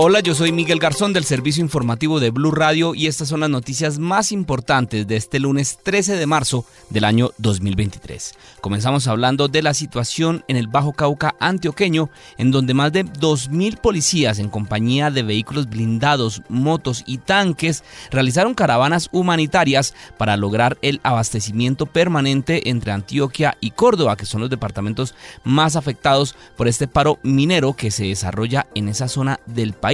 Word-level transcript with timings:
Hola, 0.00 0.20
yo 0.20 0.32
soy 0.36 0.52
Miguel 0.52 0.78
Garzón 0.78 1.12
del 1.12 1.24
servicio 1.24 1.60
informativo 1.60 2.20
de 2.20 2.30
Blue 2.30 2.52
Radio 2.52 2.94
y 2.94 3.08
estas 3.08 3.26
son 3.26 3.40
las 3.40 3.50
noticias 3.50 3.98
más 3.98 4.30
importantes 4.30 5.08
de 5.08 5.16
este 5.16 5.40
lunes 5.40 5.80
13 5.82 6.14
de 6.14 6.24
marzo 6.24 6.64
del 6.88 7.02
año 7.02 7.32
2023. 7.38 8.34
Comenzamos 8.60 9.08
hablando 9.08 9.48
de 9.48 9.60
la 9.60 9.74
situación 9.74 10.44
en 10.46 10.56
el 10.56 10.68
Bajo 10.68 10.92
Cauca 10.92 11.34
antioqueño, 11.40 12.10
en 12.36 12.52
donde 12.52 12.74
más 12.74 12.92
de 12.92 13.06
2.000 13.06 13.80
policías 13.80 14.38
en 14.38 14.50
compañía 14.50 15.10
de 15.10 15.24
vehículos 15.24 15.68
blindados, 15.68 16.42
motos 16.48 17.02
y 17.04 17.18
tanques 17.18 17.82
realizaron 18.12 18.54
caravanas 18.54 19.08
humanitarias 19.10 19.94
para 20.16 20.36
lograr 20.36 20.78
el 20.80 21.00
abastecimiento 21.02 21.86
permanente 21.86 22.70
entre 22.70 22.92
Antioquia 22.92 23.56
y 23.60 23.72
Córdoba, 23.72 24.14
que 24.14 24.26
son 24.26 24.42
los 24.42 24.50
departamentos 24.50 25.16
más 25.42 25.74
afectados 25.74 26.36
por 26.56 26.68
este 26.68 26.86
paro 26.86 27.18
minero 27.24 27.72
que 27.72 27.90
se 27.90 28.04
desarrolla 28.04 28.68
en 28.76 28.86
esa 28.86 29.08
zona 29.08 29.40
del 29.46 29.72
país 29.72 29.87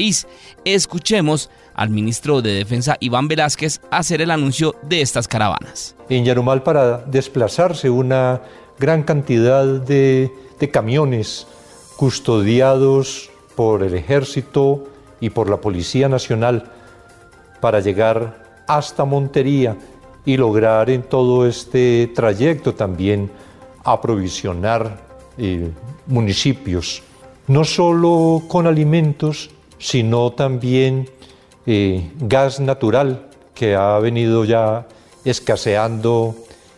Escuchemos 0.65 1.51
al 1.75 1.91
ministro 1.91 2.43
de 2.43 2.55
Defensa 2.55 2.97
Iván 3.01 3.29
Velázquez 3.29 3.81
hacer 3.91 4.21
el 4.21 4.31
anuncio 4.31 4.75
de 4.83 5.01
estas 5.01 5.29
caravanas. 5.29 5.95
En 6.09 6.25
Yarumal 6.25 6.63
para 6.63 6.99
desplazarse 6.99 7.91
una 7.91 8.41
gran 8.79 9.03
cantidad 9.03 9.65
de, 9.65 10.31
de 10.59 10.71
camiones 10.71 11.47
custodiados 11.97 13.31
por 13.55 13.83
el 13.83 13.95
ejército 13.95 14.89
y 15.21 15.31
por 15.31 15.49
la 15.49 15.59
Policía 15.61 16.09
Nacional 16.09 16.71
para 17.61 17.81
llegar 17.81 18.65
hasta 18.67 19.05
Montería 19.05 19.77
y 20.25 20.37
lograr 20.37 20.91
en 20.91 21.03
todo 21.03 21.47
este 21.47 22.11
trayecto 22.15 22.75
también 22.75 23.31
aprovisionar 23.85 24.99
eh, 25.37 25.71
municipios, 26.07 27.03
no 27.47 27.65
solo 27.65 28.43
con 28.49 28.67
alimentos, 28.67 29.51
sino 29.79 30.33
también 30.33 31.09
eh, 31.67 32.11
gas 32.19 32.61
natural 32.61 33.27
que 33.55 33.75
ha 33.75 33.99
venido 33.99 34.45
ya 34.45 34.87
escaseando 35.25 36.35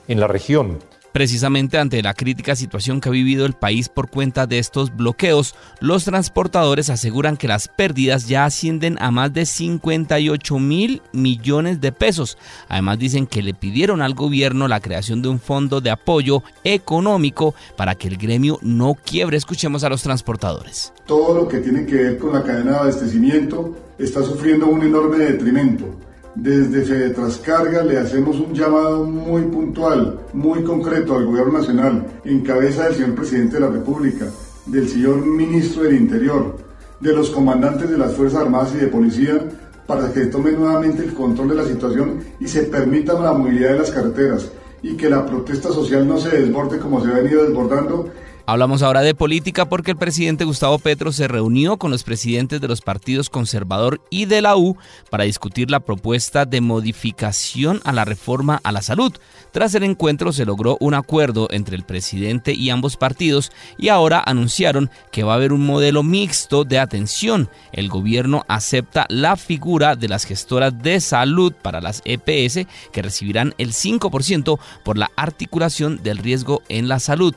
en 0.09 0.21
la 0.21 0.27
región. 0.27 0.79
Precisamente 1.17 1.79
ante 1.79 2.03
la 2.03 2.13
crítica 2.13 2.55
situación 2.55 3.01
que 3.01 3.09
ha 3.09 3.13
vivido 3.13 3.47
el 3.47 3.55
país 3.55 3.89
por 3.89 4.11
cuenta 4.11 4.47
de 4.47 4.59
estos 4.59 4.95
bloqueos, 4.95 5.55
los 5.81 6.05
transportadores 6.05 6.91
aseguran 6.91 7.39
que 7.39 7.49
las 7.49 7.69
pérdidas 7.69 8.29
ya 8.29 8.45
ascienden 8.45 8.99
a 9.01 9.11
más 9.11 9.33
de 9.33 9.47
58 9.47 10.59
mil 10.59 11.01
millones 11.15 11.81
de 11.81 11.91
pesos. 11.91 12.37
Además 12.69 12.99
dicen 12.99 13.27
que 13.27 13.41
le 13.41 13.55
pidieron 13.55 14.03
al 14.03 14.13
gobierno 14.13 14.69
la 14.69 14.81
creación 14.81 15.23
de 15.23 15.29
un 15.29 15.41
fondo 15.41 15.81
de 15.81 15.89
apoyo 15.89 16.43
económico 16.65 17.55
para 17.79 17.95
que 17.95 18.09
el 18.09 18.19
gremio 18.19 18.59
no 18.61 18.95
quiebre. 19.03 19.39
Escuchemos 19.39 19.85
a 19.85 19.89
los 19.89 20.03
transportadores. 20.03 20.93
Todo 21.07 21.35
lo 21.35 21.49
que 21.49 21.61
tiene 21.61 21.87
que 21.87 21.95
ver 21.95 22.19
con 22.19 22.35
la 22.35 22.43
cadena 22.43 22.73
de 22.73 22.79
abastecimiento 22.81 23.75
está 23.99 24.23
sufriendo 24.23 24.67
un 24.67 24.83
enorme 24.83 25.25
detrimento 25.25 25.97
desde 26.37 26.83
Fede 26.83 27.11
Trascarga 27.11 27.83
le 27.83 27.99
hacemos 27.99 28.39
un 28.39 28.53
llamado 28.53 29.05
muy 29.05 29.43
puntual, 29.43 30.21
muy 30.35 30.63
concreto 30.63 31.17
al 31.17 31.25
Gobierno 31.25 31.59
Nacional, 31.59 32.07
en 32.25 32.43
cabeza 32.43 32.85
del 32.85 32.95
señor 32.95 33.15
Presidente 33.15 33.55
de 33.55 33.61
la 33.61 33.71
República, 33.71 34.27
del 34.67 34.87
señor 34.87 35.25
Ministro 35.25 35.85
del 35.85 35.97
Interior, 35.97 36.57
de 37.01 37.13
los 37.15 37.31
comandantes 37.31 37.89
de 37.89 37.97
las 37.97 38.13
Fuerzas 38.13 38.43
Armadas 38.43 38.75
y 38.75 38.79
de 38.79 38.89
Policía, 38.89 39.41
para 39.87 40.13
que 40.13 40.27
tomen 40.27 40.57
nuevamente 40.57 41.05
el 41.05 41.15
control 41.15 41.49
de 41.49 41.55
la 41.55 41.65
situación 41.65 42.19
y 42.39 42.47
se 42.47 42.65
permita 42.65 43.15
la 43.15 43.33
movilidad 43.33 43.71
de 43.71 43.79
las 43.79 43.91
carreteras 43.91 44.51
y 44.83 44.95
que 44.95 45.09
la 45.09 45.25
protesta 45.25 45.71
social 45.71 46.07
no 46.07 46.19
se 46.19 46.37
desborde 46.37 46.79
como 46.79 47.03
se 47.03 47.09
ha 47.09 47.15
venido 47.15 47.45
desbordando 47.45 48.11
Hablamos 48.49 48.83
ahora 48.83 49.01
de 49.01 49.13
política 49.13 49.69
porque 49.69 49.91
el 49.91 49.97
presidente 49.97 50.45
Gustavo 50.45 50.79
Petro 50.79 51.11
se 51.11 51.27
reunió 51.27 51.79
con 51.79 51.91
los 51.91 52.05
presidentes 52.05 52.61
de 52.61 52.69
los 52.69 52.81
partidos 52.81 53.29
conservador 53.29 54.01
y 54.09 54.27
de 54.27 54.41
la 54.41 54.57
U 54.57 54.77
para 55.11 55.25
discutir 55.25 55.69
la 55.69 55.81
propuesta 55.81 56.45
de 56.45 56.61
modificación 56.61 57.81
a 57.83 57.93
la 57.93 58.05
reforma 58.05 58.61
a 58.63 58.71
la 58.71 58.83
salud. 58.83 59.13
Tras 59.51 59.75
el 59.75 59.83
encuentro 59.83 60.33
se 60.33 60.45
logró 60.45 60.77
un 60.79 60.95
acuerdo 60.95 61.49
entre 61.51 61.75
el 61.75 61.83
presidente 61.83 62.53
y 62.53 62.71
ambos 62.71 62.97
partidos 62.97 63.51
y 63.79 63.89
ahora 63.89 64.23
anunciaron 64.25 64.91
que 65.11 65.25
va 65.25 65.33
a 65.33 65.37
haber 65.37 65.53
un 65.53 65.67
modelo 65.67 66.05
mixto 66.05 66.63
de 66.63 66.79
atención. 66.79 67.51
El 67.73 67.89
gobierno 67.89 68.45
acepta 68.47 69.07
la 69.09 69.35
figura 69.35 69.97
de 69.97 70.07
las 70.07 70.23
gestoras 70.23 70.81
de 70.85 71.01
salud 71.01 71.53
para 71.53 71.81
las 71.81 72.01
EPS 72.05 72.69
que 72.93 73.03
recibirán 73.03 73.57
el 73.59 73.73
5% 73.73 74.61
por 74.85 74.99
la 74.99 75.11
articulación 75.17 76.01
del 76.05 76.19
riesgo 76.19 76.63
en 76.69 76.87
la 76.87 77.01
salud 77.01 77.35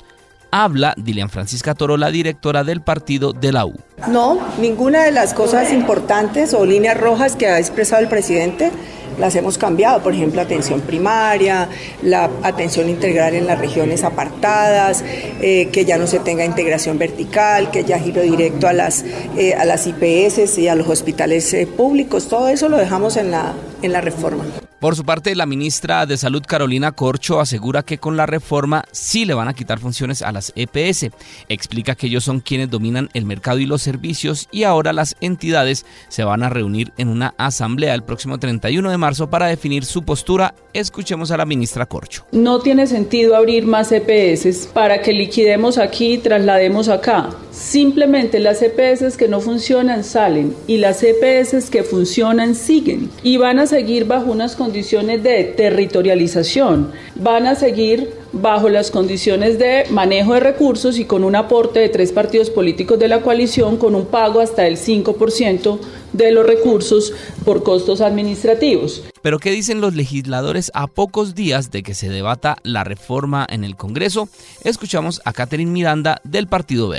habla 0.51 0.93
Dilian 0.97 1.29
Francisca 1.29 1.75
Toro, 1.75 1.97
la 1.97 2.11
directora 2.11 2.63
del 2.63 2.81
partido 2.81 3.33
de 3.33 3.51
la 3.51 3.65
U. 3.65 3.75
No, 4.07 4.39
ninguna 4.59 5.03
de 5.03 5.11
las 5.11 5.33
cosas 5.33 5.71
importantes 5.73 6.53
o 6.53 6.65
líneas 6.65 6.97
rojas 6.97 7.35
que 7.35 7.47
ha 7.47 7.59
expresado 7.59 8.01
el 8.01 8.07
presidente 8.07 8.71
las 9.19 9.35
hemos 9.35 9.57
cambiado, 9.57 10.01
por 10.01 10.13
ejemplo, 10.13 10.41
atención 10.41 10.81
primaria, 10.81 11.67
la 12.01 12.29
atención 12.41 12.89
integral 12.89 13.35
en 13.35 13.45
las 13.45 13.59
regiones 13.59 14.03
apartadas, 14.03 15.03
eh, 15.41 15.67
que 15.71 15.85
ya 15.85 15.97
no 15.97 16.07
se 16.07 16.19
tenga 16.19 16.45
integración 16.45 16.97
vertical, 16.97 17.69
que 17.69 17.83
ya 17.83 17.99
giro 17.99 18.21
directo 18.21 18.67
a 18.67 18.73
las, 18.73 19.03
eh, 19.37 19.53
a 19.55 19.65
las 19.65 19.85
IPS 19.87 20.57
y 20.57 20.67
a 20.69 20.75
los 20.75 20.87
hospitales 20.87 21.53
eh, 21.53 21.67
públicos, 21.67 22.29
todo 22.29 22.47
eso 22.47 22.69
lo 22.69 22.77
dejamos 22.77 23.17
en 23.17 23.31
la, 23.31 23.53
en 23.81 23.91
la 23.91 24.01
reforma. 24.01 24.45
Por 24.79 24.95
su 24.95 25.03
parte, 25.03 25.35
la 25.35 25.45
ministra 25.45 26.05
de 26.05 26.15
Salud 26.15 26.41
Carolina 26.47 26.93
Corcho 26.93 27.41
asegura 27.41 27.83
que 27.83 27.97
con 27.97 28.15
la 28.15 28.25
reforma 28.25 28.85
sí 28.93 29.25
le 29.25 29.33
van 29.33 29.49
a 29.49 29.53
quitar 29.53 29.77
funciones 29.77 30.21
a 30.21 30.31
las 30.31 30.53
EPS. 30.55 31.09
Explica 31.49 31.95
que 31.95 32.07
ellos 32.07 32.23
son 32.23 32.39
quienes 32.39 32.69
dominan 32.69 33.09
el 33.13 33.25
mercado 33.25 33.59
y 33.59 33.65
los 33.65 33.81
servicios 33.81 34.47
y 34.53 34.63
ahora 34.63 34.93
las 34.93 35.17
entidades 35.19 35.85
se 36.07 36.23
van 36.23 36.43
a 36.43 36.49
reunir 36.49 36.93
en 36.97 37.09
una 37.09 37.33
asamblea 37.37 37.93
el 37.93 38.03
próximo 38.03 38.37
31 38.37 38.89
de 38.89 38.97
marzo 38.97 39.29
para 39.29 39.47
definir 39.47 39.83
su 39.83 40.03
postura. 40.03 40.55
Escuchemos 40.71 41.29
a 41.31 41.35
la 41.35 41.45
ministra 41.45 41.85
Corcho. 41.85 42.25
No 42.31 42.61
tiene 42.61 42.87
sentido 42.87 43.35
abrir 43.35 43.65
más 43.65 43.91
EPS 43.91 44.67
para 44.67 45.01
que 45.01 45.11
liquidemos 45.11 45.77
aquí 45.77 46.13
y 46.13 46.17
traslademos 46.19 46.87
acá. 46.87 47.31
Simplemente 47.51 48.39
las 48.39 48.61
EPS 48.61 49.17
que 49.17 49.27
no 49.27 49.41
funcionan 49.41 50.05
salen 50.05 50.55
y 50.67 50.77
las 50.77 51.03
EPS 51.03 51.69
que 51.69 51.83
funcionan 51.83 52.55
siguen 52.55 53.09
y 53.23 53.35
van 53.35 53.59
a 53.59 53.67
seguir 53.67 54.05
bajo 54.05 54.31
unas 54.31 54.55
condiciones 54.55 54.68
de 54.71 55.53
territorialización, 55.55 56.91
van 57.15 57.47
a 57.47 57.55
seguir 57.55 58.13
bajo 58.31 58.69
las 58.69 58.91
condiciones 58.91 59.57
de 59.57 59.85
manejo 59.89 60.33
de 60.33 60.39
recursos 60.39 60.99
y 60.99 61.05
con 61.05 61.23
un 61.23 61.35
aporte 61.35 61.79
de 61.79 61.89
tres 61.89 62.11
partidos 62.11 62.49
políticos 62.49 62.99
de 62.99 63.07
la 63.07 63.21
coalición 63.21 63.77
con 63.77 63.95
un 63.95 64.05
pago 64.05 64.39
hasta 64.39 64.67
el 64.67 64.77
5% 64.77 65.79
de 66.13 66.31
los 66.31 66.45
recursos 66.45 67.13
por 67.45 67.63
costos 67.63 68.01
administrativos. 68.01 69.03
Pero 69.21 69.39
¿qué 69.39 69.51
dicen 69.51 69.81
los 69.81 69.95
legisladores 69.95 70.71
a 70.73 70.87
pocos 70.87 71.35
días 71.35 71.71
de 71.71 71.83
que 71.83 71.93
se 71.93 72.09
debata 72.09 72.57
la 72.63 72.83
reforma 72.83 73.45
en 73.49 73.63
el 73.63 73.75
Congreso? 73.75 74.29
Escuchamos 74.63 75.21
a 75.25 75.33
Catherine 75.33 75.71
Miranda 75.71 76.21
del 76.23 76.47
Partido 76.47 76.89
Verde. 76.89 76.98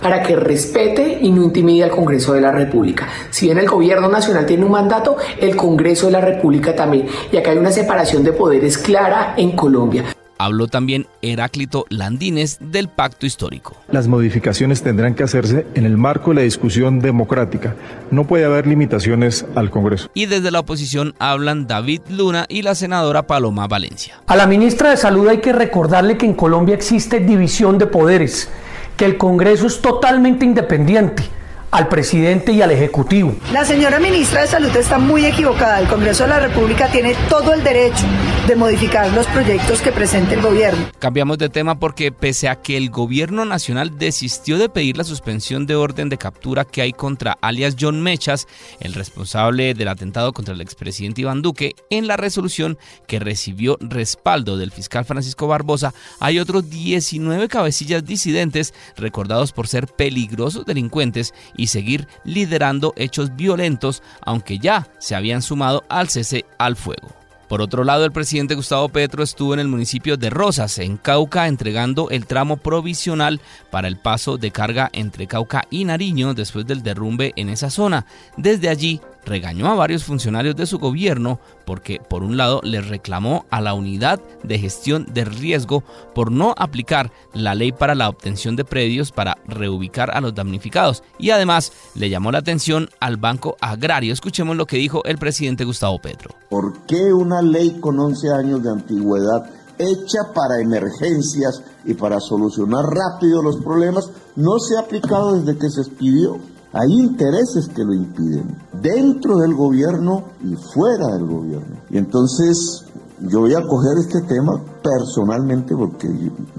Para 0.00 0.22
que 0.22 0.36
respete 0.36 1.18
y 1.20 1.30
no 1.30 1.42
intimide 1.42 1.84
al 1.84 1.90
Congreso 1.90 2.32
de 2.32 2.40
la 2.40 2.52
República. 2.52 3.08
Si 3.30 3.46
bien 3.46 3.58
el 3.58 3.68
Gobierno 3.68 4.08
Nacional 4.08 4.46
tiene 4.46 4.64
un 4.64 4.72
mandato, 4.72 5.16
el 5.40 5.56
Congreso 5.56 6.06
de 6.06 6.12
la 6.12 6.20
República 6.20 6.74
también. 6.74 7.06
Y 7.32 7.36
acá 7.36 7.50
hay 7.50 7.58
una 7.58 7.72
separación 7.72 8.24
de 8.24 8.32
poderes 8.32 8.78
clara 8.78 9.34
en 9.36 9.52
Colombia. 9.52 10.04
Habló 10.36 10.66
también 10.66 11.06
Heráclito 11.22 11.86
Landines 11.90 12.58
del 12.60 12.88
pacto 12.88 13.24
histórico. 13.24 13.76
Las 13.88 14.08
modificaciones 14.08 14.82
tendrán 14.82 15.14
que 15.14 15.22
hacerse 15.22 15.64
en 15.74 15.86
el 15.86 15.96
marco 15.96 16.30
de 16.30 16.36
la 16.36 16.42
discusión 16.42 16.98
democrática. 16.98 17.76
No 18.10 18.26
puede 18.26 18.44
haber 18.44 18.66
limitaciones 18.66 19.46
al 19.54 19.70
Congreso. 19.70 20.10
Y 20.12 20.26
desde 20.26 20.50
la 20.50 20.60
oposición 20.60 21.14
hablan 21.20 21.68
David 21.68 22.00
Luna 22.10 22.46
y 22.48 22.62
la 22.62 22.74
senadora 22.74 23.26
Paloma 23.26 23.68
Valencia. 23.68 24.20
A 24.26 24.34
la 24.34 24.46
ministra 24.46 24.90
de 24.90 24.96
Salud 24.96 25.28
hay 25.28 25.38
que 25.38 25.52
recordarle 25.52 26.18
que 26.18 26.26
en 26.26 26.34
Colombia 26.34 26.74
existe 26.74 27.20
división 27.20 27.78
de 27.78 27.86
poderes, 27.86 28.50
que 28.96 29.04
el 29.04 29.16
Congreso 29.16 29.66
es 29.66 29.80
totalmente 29.80 30.44
independiente 30.44 31.24
al 31.70 31.88
presidente 31.88 32.52
y 32.52 32.62
al 32.62 32.70
Ejecutivo. 32.70 33.34
La 33.52 33.64
señora 33.64 33.98
ministra 33.98 34.42
de 34.42 34.46
Salud 34.46 34.74
está 34.76 34.98
muy 34.98 35.26
equivocada. 35.26 35.80
El 35.80 35.88
Congreso 35.88 36.22
de 36.22 36.30
la 36.30 36.40
República 36.40 36.86
tiene 36.88 37.16
todo 37.28 37.52
el 37.52 37.64
derecho 37.64 38.04
de 38.46 38.56
modificar 38.56 39.10
los 39.14 39.26
proyectos 39.28 39.80
que 39.80 39.90
presente 39.90 40.34
el 40.34 40.42
gobierno. 40.42 40.86
Cambiamos 40.98 41.38
de 41.38 41.48
tema 41.48 41.78
porque 41.78 42.12
pese 42.12 42.48
a 42.48 42.56
que 42.56 42.76
el 42.76 42.90
gobierno 42.90 43.46
nacional 43.46 43.98
desistió 43.98 44.58
de 44.58 44.68
pedir 44.68 44.98
la 44.98 45.04
suspensión 45.04 45.66
de 45.66 45.76
orden 45.76 46.10
de 46.10 46.18
captura 46.18 46.66
que 46.66 46.82
hay 46.82 46.92
contra 46.92 47.38
alias 47.40 47.76
John 47.80 48.02
Mechas, 48.02 48.46
el 48.80 48.92
responsable 48.92 49.72
del 49.72 49.88
atentado 49.88 50.32
contra 50.32 50.52
el 50.52 50.60
expresidente 50.60 51.22
Iván 51.22 51.40
Duque, 51.40 51.74
en 51.88 52.06
la 52.06 52.18
resolución 52.18 52.76
que 53.06 53.18
recibió 53.18 53.78
respaldo 53.80 54.58
del 54.58 54.72
fiscal 54.72 55.06
Francisco 55.06 55.46
Barbosa, 55.46 55.94
hay 56.20 56.38
otros 56.38 56.68
19 56.68 57.48
cabecillas 57.48 58.04
disidentes 58.04 58.74
recordados 58.96 59.52
por 59.52 59.68
ser 59.68 59.86
peligrosos 59.86 60.66
delincuentes 60.66 61.32
y 61.56 61.68
seguir 61.68 62.08
liderando 62.24 62.92
hechos 62.96 63.34
violentos, 63.36 64.02
aunque 64.20 64.58
ya 64.58 64.88
se 64.98 65.14
habían 65.14 65.40
sumado 65.40 65.84
al 65.88 66.10
cese 66.10 66.44
al 66.58 66.76
fuego. 66.76 67.23
Por 67.48 67.60
otro 67.60 67.84
lado, 67.84 68.04
el 68.04 68.12
presidente 68.12 68.54
Gustavo 68.54 68.88
Petro 68.88 69.22
estuvo 69.22 69.54
en 69.54 69.60
el 69.60 69.68
municipio 69.68 70.16
de 70.16 70.30
Rosas, 70.30 70.78
en 70.78 70.96
Cauca, 70.96 71.46
entregando 71.46 72.10
el 72.10 72.26
tramo 72.26 72.56
provisional 72.56 73.40
para 73.70 73.88
el 73.88 73.96
paso 73.96 74.38
de 74.38 74.50
carga 74.50 74.90
entre 74.92 75.26
Cauca 75.26 75.64
y 75.70 75.84
Nariño 75.84 76.34
después 76.34 76.66
del 76.66 76.82
derrumbe 76.82 77.32
en 77.36 77.48
esa 77.48 77.70
zona. 77.70 78.06
Desde 78.36 78.68
allí 78.68 79.00
regañó 79.24 79.68
a 79.68 79.74
varios 79.74 80.04
funcionarios 80.04 80.56
de 80.56 80.66
su 80.66 80.78
gobierno 80.78 81.40
porque, 81.64 82.00
por 82.08 82.22
un 82.22 82.36
lado, 82.36 82.60
les 82.62 82.88
reclamó 82.88 83.46
a 83.50 83.60
la 83.60 83.74
unidad 83.74 84.20
de 84.42 84.58
gestión 84.58 85.06
de 85.12 85.24
riesgo 85.24 85.82
por 86.14 86.30
no 86.30 86.54
aplicar 86.56 87.12
la 87.32 87.54
ley 87.54 87.72
para 87.72 87.94
la 87.94 88.08
obtención 88.08 88.56
de 88.56 88.64
predios 88.64 89.12
para 89.12 89.38
reubicar 89.46 90.10
a 90.10 90.20
los 90.20 90.34
damnificados 90.34 91.02
y 91.18 91.30
además 91.30 91.72
le 91.94 92.10
llamó 92.10 92.32
la 92.32 92.38
atención 92.38 92.88
al 93.00 93.16
Banco 93.16 93.56
Agrario. 93.60 94.12
Escuchemos 94.12 94.56
lo 94.56 94.66
que 94.66 94.76
dijo 94.76 95.04
el 95.04 95.18
presidente 95.18 95.64
Gustavo 95.64 95.98
Petro. 95.98 96.34
¿Por 96.50 96.86
qué 96.86 97.12
una 97.12 97.42
ley 97.42 97.78
con 97.80 97.98
11 97.98 98.30
años 98.30 98.62
de 98.62 98.70
antigüedad 98.70 99.50
hecha 99.78 100.32
para 100.34 100.60
emergencias 100.60 101.62
y 101.84 101.94
para 101.94 102.20
solucionar 102.20 102.84
rápido 102.84 103.42
los 103.42 103.56
problemas 103.56 104.10
no 104.36 104.58
se 104.58 104.76
ha 104.76 104.80
aplicado 104.80 105.40
desde 105.40 105.58
que 105.58 105.70
se 105.70 105.80
expidió? 105.82 106.38
Hay 106.74 106.90
intereses 106.90 107.68
que 107.68 107.84
lo 107.84 107.94
impiden, 107.94 108.56
dentro 108.82 109.38
del 109.38 109.54
gobierno 109.54 110.24
y 110.42 110.56
fuera 110.56 111.06
del 111.12 111.26
gobierno. 111.26 111.76
Y 111.88 111.98
entonces 111.98 112.84
yo 113.20 113.40
voy 113.40 113.54
a 113.54 113.62
coger 113.62 113.98
este 113.98 114.22
tema 114.22 114.60
personalmente 114.82 115.76
porque 115.76 116.08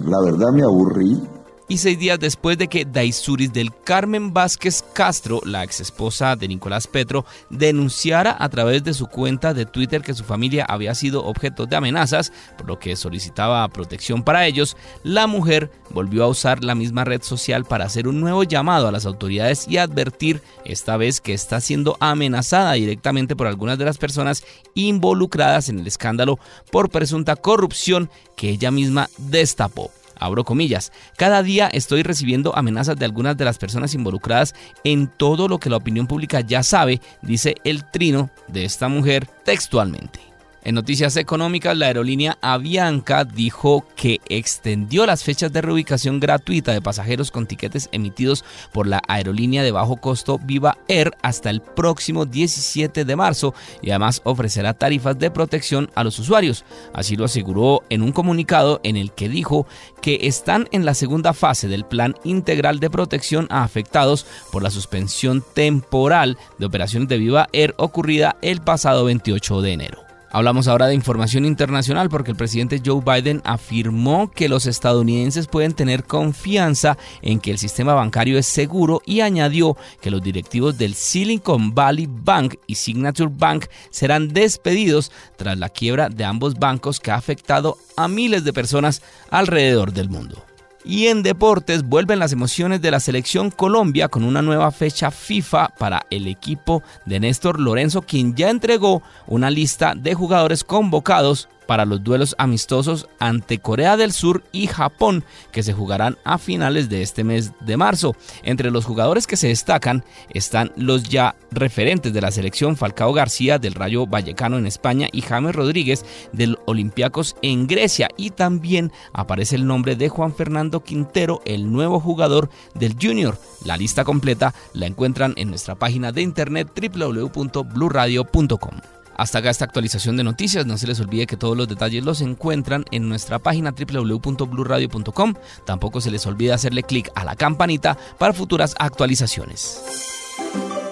la 0.05 0.21
verdad 0.21 0.53
me 0.53 0.63
aburrí 0.63 1.21
y 1.67 1.77
seis 1.77 1.97
días 1.97 2.19
después 2.19 2.57
de 2.57 2.67
que 2.67 2.85
Daisuris 2.85 3.51
del 3.51 3.71
Carmen 3.83 4.33
Vázquez 4.33 4.83
Castro, 4.93 5.41
la 5.45 5.63
exesposa 5.63 6.35
de 6.35 6.47
Nicolás 6.47 6.87
Petro, 6.87 7.25
denunciara 7.49 8.35
a 8.39 8.49
través 8.49 8.83
de 8.83 8.93
su 8.93 9.07
cuenta 9.07 9.53
de 9.53 9.65
Twitter 9.65 10.01
que 10.01 10.13
su 10.13 10.23
familia 10.23 10.65
había 10.65 10.93
sido 10.93 11.25
objeto 11.25 11.65
de 11.65 11.75
amenazas, 11.75 12.31
por 12.57 12.67
lo 12.67 12.77
que 12.79 12.95
solicitaba 12.95 13.67
protección 13.69 14.23
para 14.23 14.45
ellos, 14.45 14.77
la 15.03 15.27
mujer 15.27 15.71
volvió 15.89 16.23
a 16.23 16.27
usar 16.27 16.63
la 16.63 16.75
misma 16.75 17.03
red 17.03 17.23
social 17.23 17.65
para 17.65 17.85
hacer 17.85 18.07
un 18.07 18.19
nuevo 18.19 18.43
llamado 18.43 18.87
a 18.87 18.91
las 18.91 19.05
autoridades 19.05 19.67
y 19.67 19.77
advertir 19.77 20.41
esta 20.65 20.97
vez 20.97 21.19
que 21.19 21.33
está 21.33 21.61
siendo 21.61 21.97
amenazada 21.99 22.73
directamente 22.73 23.35
por 23.35 23.47
algunas 23.47 23.77
de 23.77 23.85
las 23.85 23.97
personas 23.97 24.43
involucradas 24.75 25.69
en 25.69 25.79
el 25.79 25.87
escándalo 25.87 26.37
por 26.71 26.89
presunta 26.89 27.35
corrupción 27.35 28.09
que 28.35 28.49
ella 28.49 28.71
misma 28.71 29.09
destapó 29.17 29.91
abro 30.19 30.43
comillas, 30.43 30.91
cada 31.17 31.43
día 31.43 31.67
estoy 31.67 32.03
recibiendo 32.03 32.55
amenazas 32.55 32.97
de 32.97 33.05
algunas 33.05 33.37
de 33.37 33.45
las 33.45 33.57
personas 33.57 33.93
involucradas 33.93 34.55
en 34.83 35.07
todo 35.07 35.47
lo 35.47 35.59
que 35.59 35.69
la 35.69 35.77
opinión 35.77 36.07
pública 36.07 36.41
ya 36.41 36.63
sabe, 36.63 37.01
dice 37.21 37.55
el 37.63 37.83
trino 37.85 38.29
de 38.47 38.65
esta 38.65 38.87
mujer 38.87 39.27
textualmente. 39.43 40.34
En 40.65 40.73
noticias 40.73 41.15
económicas, 41.15 41.77
la 41.77 41.85
aerolínea 41.85 42.39
Avianca 42.41 43.23
dijo 43.23 43.85
que 43.95 44.19
extendió 44.27 45.05
las 45.05 45.23
fechas 45.23 45.53
de 45.53 45.61
reubicación 45.61 46.19
gratuita 46.19 46.71
de 46.71 46.81
pasajeros 46.81 47.29
con 47.29 47.45
tiquetes 47.45 47.87
emitidos 47.91 48.43
por 48.73 48.87
la 48.87 48.99
aerolínea 49.07 49.61
de 49.61 49.71
bajo 49.71 49.97
costo 49.97 50.39
Viva 50.43 50.79
Air 50.87 51.11
hasta 51.21 51.51
el 51.51 51.61
próximo 51.61 52.25
17 52.25 53.05
de 53.05 53.15
marzo 53.15 53.53
y 53.83 53.91
además 53.91 54.21
ofrecerá 54.23 54.73
tarifas 54.73 55.19
de 55.19 55.29
protección 55.29 55.91
a 55.93 56.03
los 56.03 56.17
usuarios. 56.17 56.65
Así 56.93 57.15
lo 57.15 57.25
aseguró 57.25 57.83
en 57.91 58.01
un 58.01 58.11
comunicado 58.11 58.81
en 58.81 58.97
el 58.97 59.11
que 59.11 59.29
dijo 59.29 59.67
que 60.01 60.21
están 60.23 60.67
en 60.71 60.83
la 60.83 60.95
segunda 60.95 61.33
fase 61.33 61.67
del 61.67 61.85
plan 61.85 62.15
integral 62.23 62.79
de 62.79 62.89
protección 62.89 63.45
a 63.51 63.63
afectados 63.63 64.25
por 64.51 64.63
la 64.63 64.71
suspensión 64.71 65.43
temporal 65.53 66.39
de 66.57 66.65
operaciones 66.65 67.07
de 67.07 67.19
Viva 67.19 67.49
Air 67.53 67.75
ocurrida 67.77 68.37
el 68.41 68.61
pasado 68.61 69.05
28 69.05 69.61
de 69.61 69.71
enero. 69.71 70.04
Hablamos 70.35 70.67
ahora 70.67 70.87
de 70.87 70.95
información 70.95 71.45
internacional 71.45 72.09
porque 72.09 72.31
el 72.31 72.35
presidente 72.35 72.81
Joe 72.85 73.01
Biden 73.01 73.41
afirmó 73.45 74.29
que 74.29 74.49
los 74.49 74.65
estadounidenses 74.65 75.47
pueden 75.47 75.71
tener 75.71 76.03
confianza 76.03 76.97
en 77.21 77.39
que 77.39 77.51
el 77.51 77.57
sistema 77.57 77.93
bancario 77.93 78.37
es 78.37 78.45
seguro 78.45 79.01
y 79.05 79.21
añadió 79.21 79.77
que 80.01 80.11
los 80.11 80.21
directivos 80.21 80.77
del 80.77 80.93
Silicon 80.93 81.73
Valley 81.73 82.09
Bank 82.09 82.55
y 82.67 82.75
Signature 82.75 83.31
Bank 83.33 83.67
serán 83.91 84.27
despedidos 84.27 85.09
tras 85.37 85.57
la 85.57 85.69
quiebra 85.69 86.09
de 86.09 86.25
ambos 86.25 86.55
bancos 86.55 86.99
que 86.99 87.11
ha 87.11 87.15
afectado 87.15 87.77
a 87.95 88.09
miles 88.09 88.43
de 88.43 88.51
personas 88.51 89.01
alrededor 89.29 89.93
del 89.93 90.09
mundo. 90.09 90.43
Y 90.85 91.07
en 91.07 91.23
deportes 91.23 91.81
vuelven 91.81 92.19
las 92.19 92.31
emociones 92.31 92.79
de 92.79 92.91
la 92.91 92.99
selección 92.99 93.49
Colombia 93.49 94.07
con 94.07 94.23
una 94.23 94.43
nueva 94.43 94.71
fecha 94.71 95.09
FIFA 95.09 95.69
para 95.79 96.05
el 96.11 96.27
equipo 96.27 96.83
de 97.05 97.19
Néstor 97.19 97.59
Lorenzo, 97.59 98.03
quien 98.03 98.35
ya 98.35 98.51
entregó 98.51 99.01
una 99.25 99.49
lista 99.49 99.95
de 99.95 100.13
jugadores 100.13 100.63
convocados 100.63 101.49
para 101.67 101.85
los 101.85 102.03
duelos 102.03 102.35
amistosos 102.37 103.07
ante 103.19 103.59
Corea 103.59 103.97
del 103.97 104.11
Sur 104.11 104.43
y 104.51 104.67
Japón 104.67 105.23
que 105.51 105.63
se 105.63 105.73
jugarán 105.73 106.17
a 106.23 106.37
finales 106.37 106.89
de 106.89 107.01
este 107.01 107.23
mes 107.23 107.51
de 107.61 107.77
marzo. 107.77 108.15
Entre 108.43 108.71
los 108.71 108.85
jugadores 108.85 109.27
que 109.27 109.37
se 109.37 109.47
destacan 109.47 110.03
están 110.29 110.71
los 110.75 111.03
ya 111.03 111.35
referentes 111.51 112.13
de 112.13 112.21
la 112.21 112.31
selección 112.31 112.77
Falcao 112.77 113.13
García 113.13 113.59
del 113.59 113.73
Rayo 113.73 114.07
Vallecano 114.07 114.57
en 114.57 114.65
España 114.65 115.07
y 115.11 115.21
James 115.21 115.55
Rodríguez 115.55 116.05
del 116.31 116.57
Olympiacos 116.65 117.35
en 117.41 117.67
Grecia 117.67 118.09
y 118.17 118.31
también 118.31 118.91
aparece 119.13 119.55
el 119.55 119.67
nombre 119.67 119.95
de 119.95 120.09
Juan 120.09 120.33
Fernando 120.33 120.83
Quintero, 120.83 121.41
el 121.45 121.71
nuevo 121.71 121.99
jugador 121.99 122.49
del 122.73 122.95
Junior. 123.01 123.37
La 123.63 123.77
lista 123.77 124.03
completa 124.03 124.53
la 124.73 124.85
encuentran 124.85 125.33
en 125.37 125.49
nuestra 125.49 125.75
página 125.75 126.11
de 126.11 126.21
internet 126.21 126.69
www.bluradio.com. 126.75 128.81
Hasta 129.15 129.39
acá 129.39 129.49
esta 129.49 129.65
actualización 129.65 130.17
de 130.17 130.23
noticias. 130.23 130.65
No 130.65 130.77
se 130.77 130.87
les 130.87 130.99
olvide 130.99 131.27
que 131.27 131.37
todos 131.37 131.57
los 131.57 131.67
detalles 131.67 132.03
los 132.03 132.21
encuentran 132.21 132.85
en 132.91 133.09
nuestra 133.09 133.39
página 133.39 133.71
www.bluradio.com. 133.71 135.33
Tampoco 135.65 136.01
se 136.01 136.11
les 136.11 136.25
olvide 136.25 136.53
hacerle 136.53 136.83
clic 136.83 137.11
a 137.15 137.23
la 137.23 137.35
campanita 137.35 137.97
para 138.17 138.33
futuras 138.33 138.75
actualizaciones. 138.79 139.81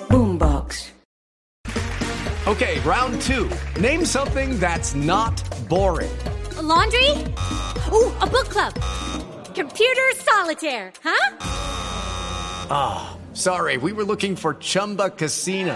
Boombox. 0.09 0.93
Okay, 2.45 2.79
round 2.81 3.21
two. 3.21 3.49
Name 3.79 4.05
something 4.05 4.59
that's 4.59 4.93
not 4.95 5.41
boring. 5.69 6.11
laundry? 6.61 7.09
Ooh, 7.91 8.11
a 8.21 8.27
book 8.27 8.49
club. 8.49 8.73
Computer 9.55 10.11
solitaire, 10.17 10.91
huh? 11.03 11.37
Ah, 12.69 13.17
sorry. 13.33 13.77
We 13.77 13.93
were 13.93 14.03
looking 14.03 14.35
for 14.35 14.55
Chumba 14.55 15.09
Casino. 15.11 15.75